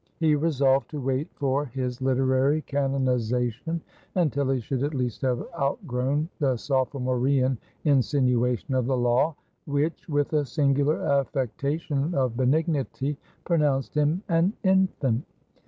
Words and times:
He 0.19 0.33
resolved 0.33 0.89
to 0.89 0.99
wait 0.99 1.27
for 1.35 1.65
his 1.65 2.01
literary 2.01 2.63
canonization 2.63 3.81
until 4.15 4.49
he 4.49 4.59
should 4.59 4.81
at 4.81 4.95
least 4.95 5.21
have 5.21 5.45
outgrown 5.53 6.27
the 6.39 6.55
sophomorean 6.55 7.59
insinuation 7.83 8.73
of 8.73 8.87
the 8.87 8.97
Law; 8.97 9.35
which, 9.67 10.09
with 10.09 10.33
a 10.33 10.43
singular 10.43 11.03
affectation 11.03 12.15
of 12.15 12.35
benignity, 12.35 13.15
pronounced 13.43 13.93
him 13.93 14.23
an 14.27 14.53
"infant." 14.63 15.23